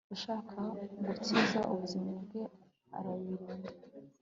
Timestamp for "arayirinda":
2.97-3.69